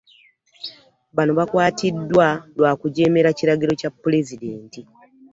[1.15, 4.79] Bano bakwatiddwa lwa kujeemera kiragiro kya pulezidenti.